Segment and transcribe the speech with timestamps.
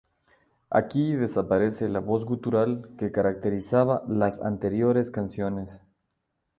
[0.71, 5.79] Aquí desaparece la voz gutural que caracterizaba las anteriores canciones.